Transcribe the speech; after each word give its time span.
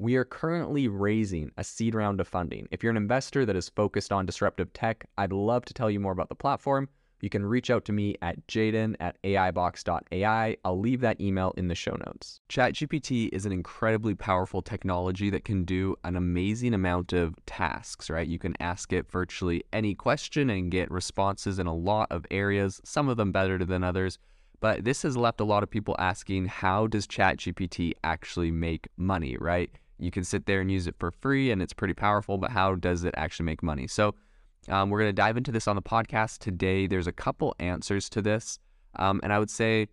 we 0.00 0.14
are 0.14 0.24
currently 0.24 0.86
raising 0.86 1.50
a 1.56 1.64
seed 1.64 1.92
round 1.92 2.20
of 2.20 2.28
funding. 2.28 2.68
If 2.70 2.84
you're 2.84 2.90
an 2.90 2.96
investor 2.96 3.44
that 3.44 3.56
is 3.56 3.68
focused 3.68 4.12
on 4.12 4.26
disruptive 4.26 4.72
tech, 4.72 5.04
I'd 5.18 5.32
love 5.32 5.64
to 5.64 5.74
tell 5.74 5.90
you 5.90 5.98
more 5.98 6.12
about 6.12 6.28
the 6.28 6.36
platform. 6.36 6.88
You 7.20 7.28
can 7.28 7.44
reach 7.44 7.68
out 7.68 7.84
to 7.86 7.92
me 7.92 8.14
at 8.22 8.46
jaeden 8.46 8.94
at 9.00 9.20
aibox.ai. 9.24 10.56
I'll 10.64 10.78
leave 10.78 11.00
that 11.00 11.20
email 11.20 11.52
in 11.56 11.66
the 11.66 11.74
show 11.74 11.96
notes. 12.06 12.40
ChatGPT 12.48 13.30
is 13.32 13.44
an 13.44 13.50
incredibly 13.50 14.14
powerful 14.14 14.62
technology 14.62 15.30
that 15.30 15.44
can 15.44 15.64
do 15.64 15.96
an 16.04 16.14
amazing 16.14 16.74
amount 16.74 17.12
of 17.12 17.34
tasks, 17.44 18.08
right? 18.08 18.28
You 18.28 18.38
can 18.38 18.54
ask 18.60 18.92
it 18.92 19.10
virtually 19.10 19.64
any 19.72 19.96
question 19.96 20.48
and 20.48 20.70
get 20.70 20.92
responses 20.92 21.58
in 21.58 21.66
a 21.66 21.74
lot 21.74 22.06
of 22.12 22.24
areas, 22.30 22.80
some 22.84 23.08
of 23.08 23.16
them 23.16 23.32
better 23.32 23.64
than 23.64 23.82
others. 23.82 24.16
But 24.60 24.84
this 24.84 25.02
has 25.02 25.16
left 25.16 25.40
a 25.40 25.44
lot 25.44 25.64
of 25.64 25.70
people 25.70 25.96
asking 25.98 26.46
how 26.46 26.86
does 26.86 27.08
ChatGPT 27.08 27.94
actually 28.04 28.52
make 28.52 28.86
money, 28.96 29.36
right? 29.40 29.72
You 29.98 30.10
can 30.10 30.24
sit 30.24 30.46
there 30.46 30.60
and 30.60 30.70
use 30.70 30.86
it 30.86 30.94
for 30.98 31.10
free 31.10 31.50
and 31.50 31.60
it's 31.60 31.72
pretty 31.72 31.94
powerful, 31.94 32.38
but 32.38 32.50
how 32.50 32.74
does 32.74 33.04
it 33.04 33.14
actually 33.16 33.46
make 33.46 33.62
money? 33.62 33.86
So, 33.86 34.14
um, 34.68 34.90
we're 34.90 34.98
going 34.98 35.08
to 35.08 35.14
dive 35.14 35.36
into 35.36 35.52
this 35.52 35.68
on 35.68 35.76
the 35.76 35.82
podcast 35.82 36.38
today. 36.38 36.86
There's 36.86 37.06
a 37.06 37.12
couple 37.12 37.54
answers 37.58 38.08
to 38.10 38.20
this. 38.20 38.58
Um, 38.96 39.20
and 39.22 39.32
I 39.32 39.38
would 39.38 39.50
say, 39.50 39.88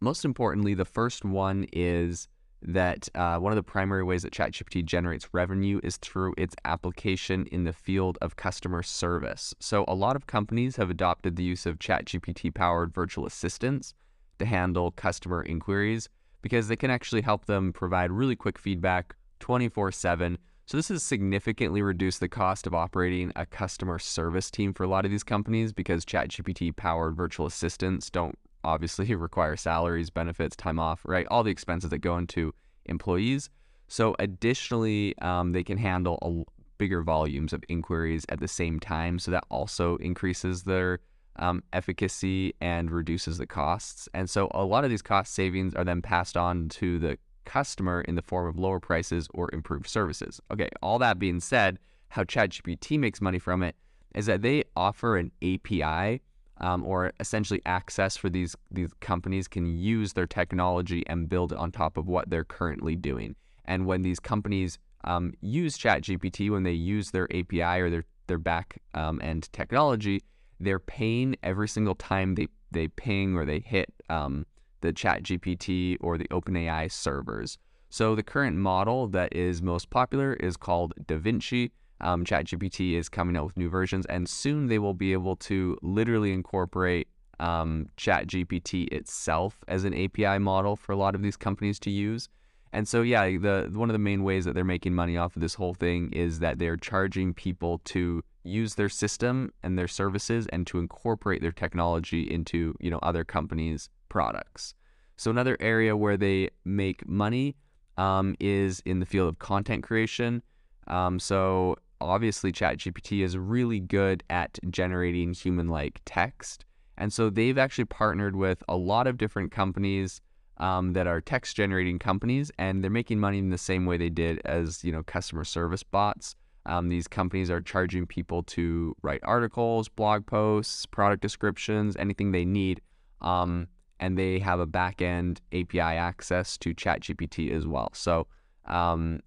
most 0.00 0.24
importantly, 0.24 0.74
the 0.74 0.84
first 0.84 1.24
one 1.24 1.66
is 1.72 2.28
that 2.62 3.08
uh, 3.14 3.38
one 3.38 3.52
of 3.52 3.56
the 3.56 3.62
primary 3.62 4.02
ways 4.02 4.22
that 4.22 4.32
ChatGPT 4.32 4.84
generates 4.84 5.32
revenue 5.32 5.80
is 5.82 5.96
through 5.98 6.34
its 6.36 6.54
application 6.64 7.46
in 7.46 7.64
the 7.64 7.72
field 7.72 8.18
of 8.20 8.36
customer 8.36 8.82
service. 8.82 9.54
So, 9.60 9.84
a 9.86 9.94
lot 9.94 10.16
of 10.16 10.26
companies 10.26 10.76
have 10.76 10.90
adopted 10.90 11.36
the 11.36 11.44
use 11.44 11.64
of 11.64 11.78
ChatGPT 11.78 12.52
powered 12.52 12.92
virtual 12.92 13.26
assistants 13.26 13.94
to 14.38 14.46
handle 14.46 14.90
customer 14.90 15.42
inquiries 15.42 16.08
because 16.46 16.68
they 16.68 16.76
can 16.76 16.92
actually 16.92 17.22
help 17.22 17.46
them 17.46 17.72
provide 17.72 18.12
really 18.12 18.36
quick 18.36 18.56
feedback 18.56 19.16
24 19.40 19.90
7. 19.90 20.38
So, 20.66 20.76
this 20.76 20.90
has 20.90 21.02
significantly 21.02 21.82
reduced 21.82 22.20
the 22.20 22.28
cost 22.28 22.68
of 22.68 22.74
operating 22.74 23.32
a 23.34 23.44
customer 23.44 23.98
service 23.98 24.48
team 24.48 24.72
for 24.72 24.84
a 24.84 24.86
lot 24.86 25.04
of 25.04 25.10
these 25.10 25.24
companies 25.24 25.72
because 25.72 26.04
ChatGPT 26.04 26.76
powered 26.76 27.16
virtual 27.16 27.46
assistants 27.46 28.10
don't 28.10 28.38
obviously 28.62 29.12
require 29.16 29.56
salaries, 29.56 30.08
benefits, 30.08 30.54
time 30.54 30.78
off, 30.78 31.00
right? 31.04 31.26
All 31.32 31.42
the 31.42 31.50
expenses 31.50 31.90
that 31.90 31.98
go 31.98 32.16
into 32.16 32.54
employees. 32.84 33.50
So, 33.88 34.14
additionally, 34.20 35.18
um, 35.18 35.50
they 35.50 35.64
can 35.64 35.78
handle 35.78 36.46
bigger 36.78 37.02
volumes 37.02 37.52
of 37.52 37.64
inquiries 37.68 38.24
at 38.28 38.38
the 38.38 38.46
same 38.46 38.78
time. 38.78 39.18
So, 39.18 39.32
that 39.32 39.44
also 39.50 39.96
increases 39.96 40.62
their 40.62 41.00
um, 41.38 41.62
efficacy 41.72 42.54
and 42.60 42.90
reduces 42.90 43.38
the 43.38 43.46
costs. 43.46 44.08
And 44.14 44.28
so 44.28 44.48
a 44.52 44.64
lot 44.64 44.84
of 44.84 44.90
these 44.90 45.02
cost 45.02 45.34
savings 45.34 45.74
are 45.74 45.84
then 45.84 46.02
passed 46.02 46.36
on 46.36 46.68
to 46.70 46.98
the 46.98 47.18
customer 47.44 48.00
in 48.02 48.14
the 48.14 48.22
form 48.22 48.48
of 48.48 48.58
lower 48.58 48.80
prices 48.80 49.28
or 49.32 49.48
improved 49.52 49.88
services. 49.88 50.40
Okay, 50.50 50.68
all 50.82 50.98
that 50.98 51.18
being 51.18 51.40
said, 51.40 51.78
how 52.08 52.24
ChatGPT 52.24 52.98
makes 52.98 53.20
money 53.20 53.38
from 53.38 53.62
it 53.62 53.76
is 54.14 54.26
that 54.26 54.42
they 54.42 54.64
offer 54.76 55.16
an 55.16 55.30
API 55.42 56.20
um, 56.58 56.84
or 56.84 57.12
essentially 57.20 57.60
access 57.66 58.16
for 58.16 58.30
these 58.30 58.56
these 58.70 58.90
companies 59.00 59.46
can 59.46 59.66
use 59.66 60.14
their 60.14 60.26
technology 60.26 61.04
and 61.06 61.28
build 61.28 61.52
on 61.52 61.70
top 61.70 61.96
of 61.96 62.08
what 62.08 62.30
they're 62.30 62.44
currently 62.44 62.96
doing. 62.96 63.36
And 63.66 63.86
when 63.86 64.02
these 64.02 64.18
companies 64.18 64.78
um, 65.04 65.34
use 65.40 65.76
ChatGPT, 65.76 66.50
when 66.50 66.62
they 66.62 66.72
use 66.72 67.10
their 67.10 67.28
API 67.34 67.80
or 67.80 67.90
their 67.90 68.04
their 68.26 68.38
back 68.38 68.80
um, 68.94 69.20
end 69.22 69.52
technology, 69.52 70.22
they're 70.60 70.78
paying 70.78 71.36
every 71.42 71.68
single 71.68 71.94
time 71.94 72.34
they, 72.34 72.48
they 72.70 72.88
ping 72.88 73.36
or 73.36 73.44
they 73.44 73.60
hit 73.60 73.92
um, 74.08 74.46
the 74.80 74.92
chat 74.92 75.22
GPT 75.22 75.96
or 76.00 76.18
the 76.18 76.28
OpenAI 76.28 76.90
servers. 76.90 77.58
So 77.90 78.14
the 78.14 78.22
current 78.22 78.56
model 78.56 79.06
that 79.08 79.34
is 79.34 79.62
most 79.62 79.90
popular 79.90 80.34
is 80.34 80.56
called 80.56 80.94
DaVinci. 81.06 81.70
Um, 82.00 82.24
ChatGPT 82.24 82.92
is 82.92 83.08
coming 83.08 83.36
out 83.38 83.46
with 83.46 83.56
new 83.56 83.70
versions, 83.70 84.04
and 84.06 84.28
soon 84.28 84.66
they 84.66 84.78
will 84.78 84.92
be 84.92 85.14
able 85.14 85.34
to 85.36 85.78
literally 85.80 86.32
incorporate 86.32 87.08
um, 87.40 87.88
ChatGPT 87.96 88.92
itself 88.92 89.64
as 89.68 89.84
an 89.84 89.94
API 89.94 90.38
model 90.38 90.76
for 90.76 90.92
a 90.92 90.96
lot 90.96 91.14
of 91.14 91.22
these 91.22 91.36
companies 91.36 91.78
to 91.80 91.90
use. 91.90 92.28
And 92.72 92.86
so, 92.86 93.00
yeah, 93.00 93.24
the 93.24 93.70
one 93.72 93.88
of 93.88 93.94
the 93.94 93.98
main 93.98 94.24
ways 94.24 94.44
that 94.44 94.54
they're 94.54 94.64
making 94.64 94.94
money 94.94 95.16
off 95.16 95.36
of 95.36 95.40
this 95.40 95.54
whole 95.54 95.72
thing 95.72 96.12
is 96.12 96.40
that 96.40 96.58
they're 96.58 96.76
charging 96.76 97.32
people 97.32 97.80
to 97.86 98.22
use 98.46 98.74
their 98.74 98.88
system 98.88 99.52
and 99.62 99.78
their 99.78 99.88
services 99.88 100.46
and 100.52 100.66
to 100.66 100.78
incorporate 100.78 101.42
their 101.42 101.52
technology 101.52 102.22
into 102.22 102.74
you 102.80 102.90
know 102.90 102.98
other 103.02 103.24
companies' 103.24 103.88
products. 104.08 104.74
So 105.16 105.30
another 105.30 105.56
area 105.60 105.96
where 105.96 106.16
they 106.16 106.50
make 106.64 107.08
money 107.08 107.56
um, 107.96 108.36
is 108.38 108.82
in 108.84 109.00
the 109.00 109.06
field 109.06 109.28
of 109.28 109.38
content 109.38 109.82
creation. 109.82 110.42
Um, 110.86 111.18
so 111.18 111.76
obviously, 112.00 112.52
ChatGPT 112.52 113.24
is 113.24 113.36
really 113.36 113.80
good 113.80 114.22
at 114.28 114.58
generating 114.70 115.32
human-like 115.32 116.00
text, 116.04 116.64
and 116.98 117.12
so 117.12 117.30
they've 117.30 117.58
actually 117.58 117.86
partnered 117.86 118.36
with 118.36 118.62
a 118.68 118.76
lot 118.76 119.06
of 119.06 119.16
different 119.16 119.50
companies 119.52 120.20
um, 120.58 120.92
that 120.94 121.06
are 121.06 121.20
text-generating 121.20 121.98
companies, 121.98 122.50
and 122.58 122.82
they're 122.82 122.90
making 122.90 123.20
money 123.20 123.38
in 123.38 123.50
the 123.50 123.58
same 123.58 123.84
way 123.86 123.96
they 123.96 124.10
did 124.10 124.40
as 124.44 124.84
you 124.84 124.92
know 124.92 125.02
customer 125.02 125.44
service 125.44 125.82
bots. 125.82 126.36
Um, 126.66 126.88
these 126.88 127.06
companies 127.06 127.50
are 127.50 127.60
charging 127.60 128.06
people 128.06 128.42
to 128.42 128.94
write 129.02 129.20
articles, 129.22 129.88
blog 129.88 130.26
posts, 130.26 130.84
product 130.84 131.22
descriptions, 131.22 131.96
anything 131.96 132.32
they 132.32 132.44
need. 132.44 132.80
Um, 133.20 133.68
and 134.00 134.18
they 134.18 134.38
have 134.40 134.60
a 134.60 134.66
back 134.66 135.00
end 135.00 135.40
API 135.52 135.80
access 135.80 136.58
to 136.58 136.74
ChatGPT 136.74 137.50
as 137.52 137.66
well. 137.66 137.90
So 137.94 138.26
um, 138.66 139.20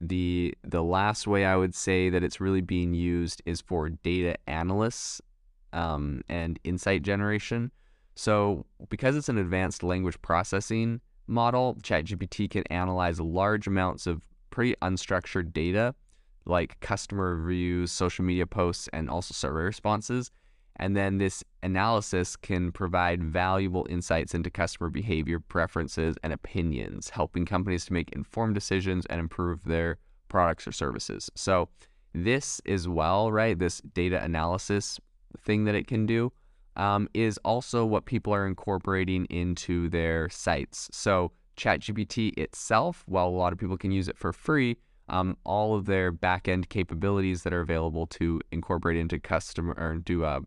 the 0.00 0.54
the 0.64 0.82
last 0.82 1.26
way 1.26 1.44
I 1.44 1.56
would 1.56 1.74
say 1.74 2.10
that 2.10 2.24
it's 2.24 2.40
really 2.40 2.60
being 2.60 2.94
used 2.94 3.42
is 3.46 3.60
for 3.60 3.88
data 3.88 4.36
analysts 4.46 5.20
um, 5.72 6.22
and 6.28 6.58
insight 6.64 7.02
generation. 7.02 7.70
So 8.14 8.64
because 8.88 9.16
it's 9.16 9.28
an 9.28 9.38
advanced 9.38 9.82
language 9.82 10.20
processing 10.22 11.00
model, 11.26 11.76
ChatGPT 11.82 12.50
can 12.50 12.64
analyze 12.64 13.20
large 13.20 13.66
amounts 13.66 14.06
of 14.06 14.22
pretty 14.50 14.74
unstructured 14.82 15.52
data 15.52 15.94
like 16.46 16.78
customer 16.80 17.36
reviews, 17.36 17.92
social 17.92 18.24
media 18.24 18.46
posts, 18.46 18.88
and 18.92 19.10
also 19.10 19.32
survey 19.34 19.64
responses. 19.64 20.30
And 20.76 20.96
then 20.96 21.18
this 21.18 21.42
analysis 21.62 22.36
can 22.36 22.70
provide 22.70 23.24
valuable 23.24 23.86
insights 23.88 24.34
into 24.34 24.50
customer 24.50 24.90
behavior, 24.90 25.40
preferences, 25.40 26.16
and 26.22 26.32
opinions, 26.32 27.10
helping 27.10 27.46
companies 27.46 27.86
to 27.86 27.92
make 27.92 28.10
informed 28.12 28.54
decisions 28.54 29.06
and 29.06 29.18
improve 29.18 29.64
their 29.64 29.98
products 30.28 30.68
or 30.68 30.72
services. 30.72 31.30
So, 31.34 31.68
this 32.12 32.60
as 32.66 32.88
well, 32.88 33.30
right? 33.30 33.58
This 33.58 33.80
data 33.92 34.22
analysis 34.22 34.98
thing 35.38 35.64
that 35.64 35.74
it 35.74 35.86
can 35.86 36.06
do 36.06 36.32
um, 36.76 37.08
is 37.14 37.38
also 37.38 37.84
what 37.84 38.06
people 38.06 38.34
are 38.34 38.46
incorporating 38.46 39.26
into 39.26 39.88
their 39.88 40.28
sites. 40.28 40.88
So, 40.92 41.32
ChatGPT 41.56 42.36
itself, 42.38 43.02
while 43.06 43.28
a 43.28 43.30
lot 43.30 43.52
of 43.52 43.58
people 43.58 43.78
can 43.78 43.90
use 43.90 44.08
it 44.08 44.18
for 44.18 44.32
free, 44.32 44.76
um, 45.08 45.36
all 45.44 45.76
of 45.76 45.86
their 45.86 46.12
backend 46.12 46.68
capabilities 46.68 47.42
that 47.42 47.52
are 47.52 47.60
available 47.60 48.06
to 48.08 48.40
incorporate 48.52 48.96
into 48.96 49.18
customer 49.18 49.74
or 49.76 49.96
do 49.96 50.24
uh, 50.24 50.40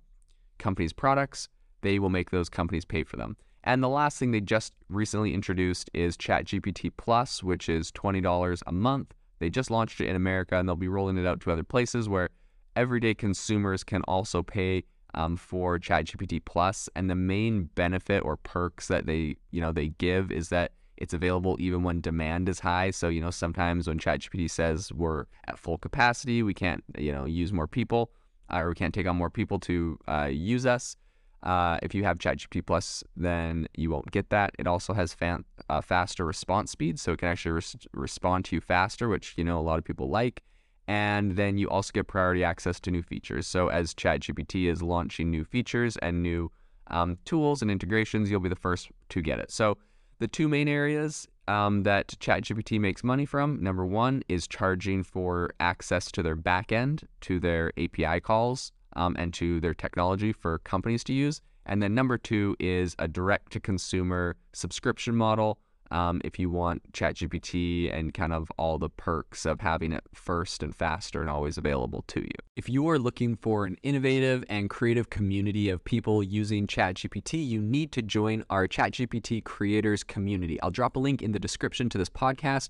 companies' 0.58 0.94
products, 0.94 1.48
they 1.82 2.00
will 2.00 2.10
make 2.10 2.32
those 2.32 2.50
companies 2.50 2.86
pay 2.86 3.04
for 3.04 3.18
them. 3.18 3.38
And 3.64 3.84
the 3.84 3.90
last 3.90 4.18
thing 4.18 4.32
they 4.32 4.42
just 4.42 4.74
recently 4.90 5.34
introduced 5.34 5.90
is 5.94 6.18
ChatGPT 6.18 6.92
Plus, 6.98 7.44
which 7.44 7.68
is 7.70 7.92
$20 7.92 8.62
a 8.66 8.72
month 8.72 9.14
They 9.40 9.50
just 9.50 9.72
launched 9.72 10.02
it 10.02 10.08
in 10.08 10.16
America 10.16 10.58
and 10.58 10.68
they'll 10.68 10.76
be 10.76 10.88
rolling 10.88 11.18
it 11.18 11.26
out 11.26 11.42
to 11.42 11.52
other 11.52 11.64
places 11.64 12.10
where 12.10 12.30
everyday 12.76 13.14
consumers 13.14 13.84
can 13.84 14.02
also 14.04 14.44
pay 14.44 14.84
um, 15.14 15.36
for 15.38 15.80
ChatGPT 15.80 16.44
Plus. 16.44 16.90
And 16.96 17.10
the 17.10 17.16
main 17.16 17.66
benefit 17.76 18.24
or 18.24 18.38
perks 18.38 18.88
that 18.88 19.06
they, 19.06 19.36
you 19.52 19.62
know, 19.62 19.72
they 19.72 19.90
give 19.90 20.32
is 20.32 20.50
that 20.50 20.72
it's 21.00 21.14
available 21.14 21.56
even 21.60 21.82
when 21.82 22.02
demand 22.02 22.48
is 22.50 22.60
high. 22.60 22.92
So, 22.92 23.08
you 23.08 23.22
know, 23.22 23.32
sometimes 23.32 23.88
when 23.88 23.98
ChatGPT 23.98 24.52
says 24.52 24.92
we're 24.94 25.26
at 25.48 25.58
full 25.58 25.78
capacity, 25.78 26.44
we 26.44 26.54
can't, 26.54 26.84
you 26.98 27.12
know, 27.12 27.26
use 27.26 27.52
more 27.52 27.68
people 27.68 28.12
uh, 28.54 28.60
or 28.60 28.70
we 28.70 28.76
can't 28.76 28.94
take 28.94 29.08
on 29.08 29.16
more 29.16 29.30
people 29.30 29.60
to 29.60 29.98
uh, 30.08 30.30
use 30.32 30.66
us. 30.66 30.98
Uh, 31.42 31.80
if 31.82 31.96
you 31.96 32.04
have 32.04 32.18
ChatGPT 32.18 32.66
Plus, 32.66 33.02
then 33.16 33.66
you 33.78 33.90
won't 33.90 34.12
get 34.12 34.30
that. 34.30 34.52
It 34.60 34.68
also 34.68 34.94
has 34.94 35.14
fan, 35.14 35.46
uh, 35.70 35.80
faster 35.80 36.26
response 36.26 36.70
speed, 36.72 37.00
so 37.00 37.14
it 37.14 37.20
can 37.20 37.30
actually 37.30 37.54
res- 37.54 37.88
respond 37.94 38.44
to 38.46 38.58
you 38.58 38.62
faster, 38.62 39.08
which 39.08 39.36
you 39.38 39.46
know 39.46 39.58
a 39.58 39.62
lot 39.62 39.80
of 39.80 39.86
people 39.86 40.10
like. 40.10 40.44
And 40.90 41.38
then 41.38 41.58
you 41.58 41.70
also 41.70 41.92
get 41.94 42.08
priority 42.08 42.44
access 42.44 42.80
to 42.82 42.92
new 42.92 43.04
features. 43.04 43.48
So 43.48 43.70
as 43.70 43.94
ChatGPT 43.94 44.66
is 44.66 44.82
launching 44.82 45.30
new 45.30 45.46
features 45.46 45.96
and 45.98 46.22
new 46.22 46.52
um, 46.88 47.20
tools 47.24 47.62
and 47.62 47.72
integrations, 47.72 48.30
you'll 48.30 48.40
be 48.42 48.50
the 48.50 48.56
first 48.56 48.90
to 49.10 49.22
get 49.22 49.40
it. 49.40 49.52
So 49.52 49.78
the 50.20 50.28
two 50.28 50.48
main 50.48 50.68
areas 50.68 51.28
um, 51.48 51.84
that 51.84 52.10
ChatGPT 52.20 52.80
makes 52.80 53.04
money 53.04 53.26
from 53.26 53.62
number 53.64 53.86
one 53.86 54.22
is 54.30 54.48
charging 54.48 55.04
for 55.04 55.50
access 55.60 56.12
to 56.12 56.22
their 56.22 56.36
backend, 56.36 57.04
to 57.22 57.40
their 57.40 57.72
API 57.78 58.20
calls, 58.20 58.72
um, 58.96 59.16
and 59.18 59.34
to 59.34 59.60
their 59.60 59.74
technology 59.74 60.32
for 60.32 60.60
companies 60.60 61.04
to 61.06 61.14
use. 61.14 61.42
And 61.66 61.82
then 61.82 61.96
number 61.96 62.18
two 62.18 62.56
is 62.60 62.96
a 63.00 63.08
direct 63.08 63.52
to 63.54 63.60
consumer 63.60 64.36
subscription 64.54 65.16
model 65.16 65.60
um, 65.92 66.22
if 66.24 66.40
you 66.40 66.50
want 66.50 66.92
ChatGPT 66.94 67.94
and 67.94 68.14
kind 68.14 68.34
of 68.34 68.52
all 68.58 68.78
the 68.78 68.90
perks 68.90 69.46
of 69.46 69.62
having 69.62 69.94
it 69.94 70.04
first 70.14 70.64
and 70.64 70.76
faster 70.76 71.22
and 71.22 71.30
always 71.30 71.58
available 71.58 72.04
to 72.08 72.22
you. 72.22 72.40
If 72.56 72.70
you 72.70 72.88
are 72.90 73.00
looking 73.00 73.36
for 73.36 73.66
an 73.66 73.78
innovative 73.84 74.44
and 74.50 74.70
creative 74.70 75.10
community 75.10 75.70
of 75.70 75.84
people 75.84 76.22
using 76.22 76.68
ChatGPT, 76.68 77.48
you 77.48 77.62
need 77.62 77.92
to 77.94 78.02
join 78.02 78.44
our 78.50 78.68
ChatGPT 78.68 79.44
creators 79.44 80.04
community. 80.04 80.62
I'll 80.62 80.72
drop 80.72 80.96
a 80.96 81.00
link 81.00 81.22
in 81.22 81.32
the 81.32 81.40
description 81.40 81.90
to 81.90 81.98
this 81.98 82.10
podcast. 82.10 82.70